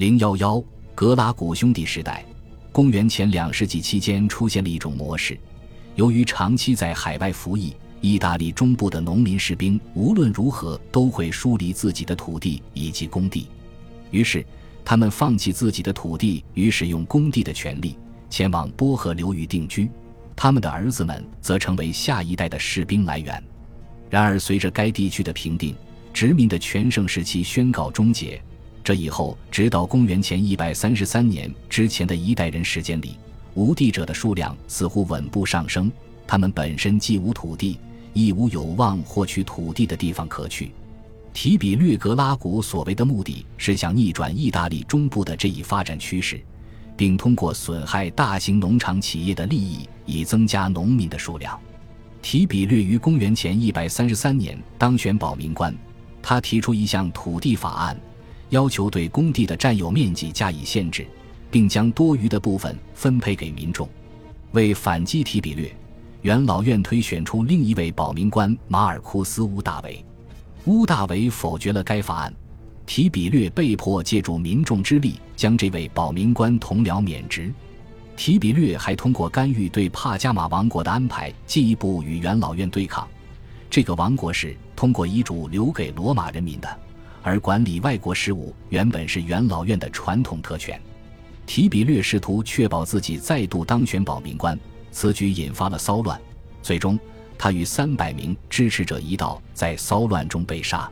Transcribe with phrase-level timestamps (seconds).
[0.00, 2.24] 零幺幺，格拉古兄弟时代，
[2.72, 5.38] 公元前两世纪期间出现了一种模式。
[5.94, 13.48] 由于长期在海外服役，意大利中部的农民士兵无论如何都会疏离自己的土地以及工地，
[14.10, 14.42] 于是
[14.86, 17.94] 他们放弃自己的土地与使用工地的权利，
[18.30, 19.86] 前往波河流域定居。
[20.34, 23.44] 他们的儿子们则成为下一代的士兵来源。
[24.08, 25.76] 然而，随着该地区的平定，
[26.10, 28.42] 殖民的全盛时期宣告终结。
[28.82, 33.16] 这以后，直到公元前一百三十三年之前的一代人时间里，
[33.54, 35.90] 无地者的数量似乎稳步上升。
[36.26, 37.78] 他们本身既无土地，
[38.12, 40.72] 亦无有望获取土地的地方可去。
[41.32, 46.40] 提比略格拉古所为的目的是想逆转意大利中部的这一发展趋势，
[46.96, 51.58] 并通过损害大型农场企业的利益，以增加农民的数量。
[52.22, 55.74] 提比略于公元前一百三十三年当选保民官，
[56.20, 58.00] 他提出一项土地法案。
[58.50, 61.06] 要求对工地的占有面积加以限制，
[61.50, 63.88] 并将多余的部分分配给民众。
[64.52, 65.74] 为反击提比略，
[66.22, 70.04] 元老院推选出另一位保民官马尔库斯·乌大维。
[70.66, 72.34] 乌大维否决了该法案，
[72.84, 77.52] 提比略被迫借助民众之力将这位保民官同僚免职。
[78.16, 83.08] 提比略还通过干预对帕加马王国的安排，进一步与元老院对抗。
[83.70, 86.78] 这个王国是通过遗嘱留给罗马人民的。
[87.22, 90.80] 而管理外国事务原本是元老院的传统特权。
[91.46, 94.58] 提比略试图确保自己再度当选保民官，
[94.92, 96.20] 此举引发了骚乱。
[96.62, 96.98] 最终，
[97.36, 100.88] 他与三百名支持者一道在骚乱中被杀。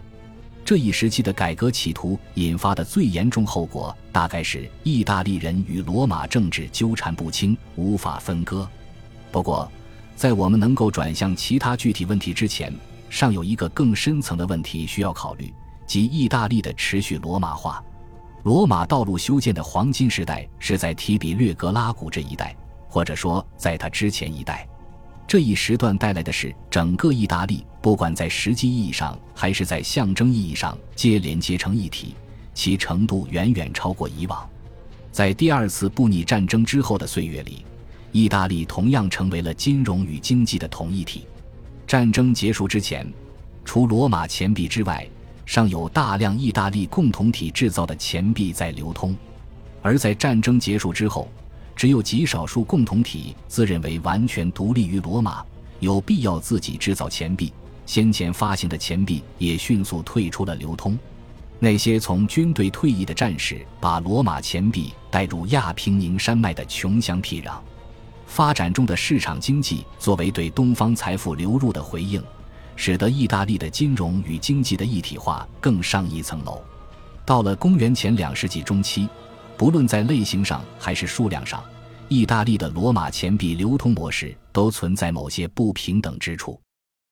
[0.64, 8.68] 这一时期的改革企图引发的最严重后果，大概是意大利人与罗马政治纠缠不清，无法分割。
[9.30, 9.70] 不过，
[10.16, 12.74] 在我们能够转向其他具体问题之前，
[13.08, 15.52] 尚有一个更深层的问题需要考虑。
[15.88, 17.82] 及意大利的持续罗马化，
[18.44, 22.54] 罗马道路修建的黄金时代是在提比略格拉古这一带，
[22.88, 24.68] 或者说在他之前一代。
[25.26, 32.14] 这一时段带来的是整个意大利，不管在实际意义上还是在象征意义上，皆连接成一体，
[32.52, 34.48] 其程度远远超过以往。
[35.10, 37.64] 在第二次布匿战争之后的岁月里，
[38.12, 41.26] 意大利同样成为了金融与经济的统一体。
[41.86, 43.10] 战争结束之前，
[43.64, 45.06] 除罗马钱币之外，
[45.48, 49.16] 尚有大量意大利共同体制造的钱币在流通，
[49.80, 51.26] 而在战争结束之后，
[51.74, 55.42] 只有极少数共同体自认为完全独立于罗马，
[55.80, 57.50] 有必要自己制造钱币。
[57.86, 60.98] 先前发行的钱币也迅速退出了流通。
[61.58, 67.54] 那些从军队退役的战士把罗马钱币带入亚平宁山脉的穷乡僻壤。
[68.26, 72.22] 发展中的市场经济作为对东方财富流入的回应。
[72.80, 76.62] 使得意大利的金融与经济的一体化更上一层楼。
[77.26, 79.08] 到了公元前两世纪中期，
[79.56, 81.60] 不论在类型上还是数量上，
[82.06, 86.58] 意大利的罗马钱币流通模式都存在某些不平等之处。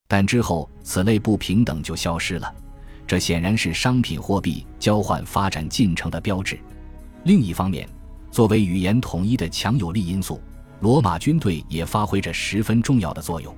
[0.07, 2.55] 但之后，此类不平等就消失了。
[3.05, 6.57] 这显然是商品货币交换发展进程的标志。
[7.25, 7.89] 另一方面，
[8.31, 10.41] 作为语言统一的强有力因素，
[10.79, 13.53] 罗马军队也发挥着十分重要的作用。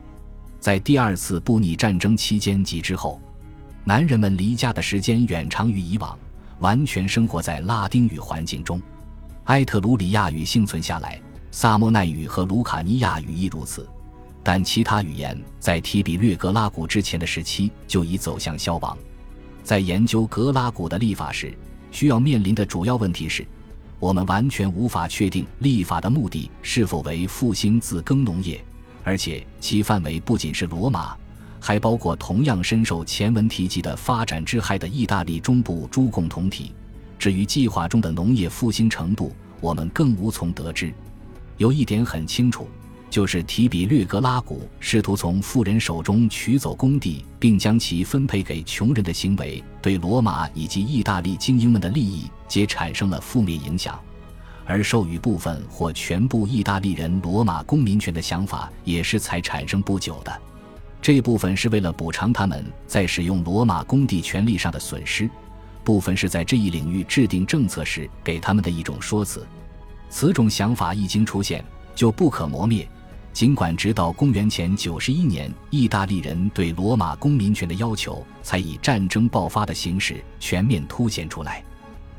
[0.61, 3.21] 在第二次布匿战争期间及之后，
[3.85, 6.19] 男人们离家的时间远长于以往，
[6.59, 8.81] 完全生活在拉丁语环境中。
[9.45, 11.21] 埃特鲁里亚语幸存下来，
[11.51, 13.89] 萨莫奈语和卢卡尼亚语亦如此。
[14.43, 18.97] 但其他语言在提比略格拉古之前的时期就已走向消亡。
[19.63, 21.53] 在研究格拉古的历法时，
[21.91, 23.47] 需要面临的主要问题是：
[23.99, 28.63] 我们完全无法确定历法的目的是否为复兴自耕农业。
[29.09, 31.17] 而且其范围不仅是罗马，
[31.59, 36.75] 还包括同样深受前文提及的发展之害的意大利中部诸共同体。
[37.19, 39.33] 至于计划中的农业复兴程度，
[39.63, 40.93] 我们更无从得知。
[41.57, 42.69] 有一点很清楚，
[43.09, 53.99] 就是提比略格拉古试图从富人手中取走工地，并将其分配给穷人的行为，对罗马以及意大利精英们的利益皆产生了负面影响。
[54.69, 60.41] 而授予部分或全部意大利人罗马公民权的想法也是才产生不久的。
[61.01, 65.29] 这部分是为了补偿他们在使用罗马公地权利上的损失，
[65.83, 69.47] 部分是在这一领域制定政策时给他们的一种说辞。
[70.11, 71.65] 此种想法一经出现，
[71.95, 72.87] 就不可磨灭。
[73.33, 81.65] 尽管直到公元前九十一年，意大利人对罗马公民权的要求才以战争爆发的形式全面凸显出来，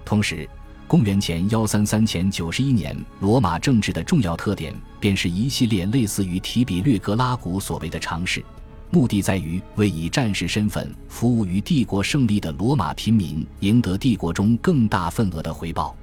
[0.04, 0.50] 同时。
[0.90, 8.44] 公元前幺三三前九十一年，罗马政治的重要特点便是一系列类似于提比略格拉古所谓的尝试，
[8.90, 15.96] 目的在于为以战士身份服务于帝国胜利的罗马平民赢得帝国中更大份额的回报。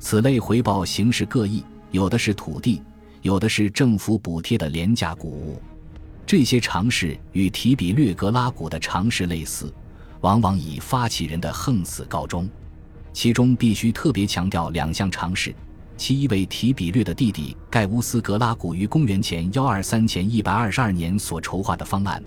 [0.00, 2.82] 此类回报形式各异，有的是土地，
[3.22, 5.62] 有的是政府补贴的廉价谷物。
[6.26, 9.72] 这些尝试与提比略格拉古的尝试类似，
[10.22, 12.48] 往往以发起人的横死告终。
[13.14, 15.54] 其中必须特别强调两项尝试：
[15.96, 22.22] 其一为提比略的弟弟盖乌斯·格拉古于公元前幺二三前一百二十二年所筹划的方案。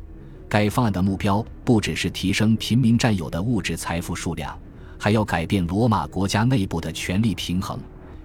[0.47, 4.57] 该方案的目标不只是提升平民占有的物质财富数量。
[4.97, 7.77] 还要改变罗马国家内部的权力平衡。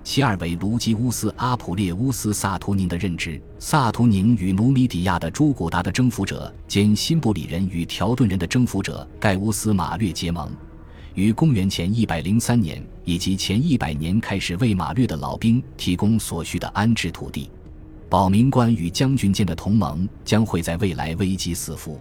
[0.05, 3.43] 其二为卢基乌斯·阿普列乌斯·萨图宁的任职。
[3.59, 10.51] 萨图宁与努米底亚的朱古达的征服者兼辛布里人与条顿人的征服者盖乌斯·马略结盟，
[11.15, 17.51] 于公元前一百零三年以及前一百年开始为马略的老兵提供所需的安置土地。
[18.09, 22.01] 保民官与将军间的同盟将会在未来危机四伏。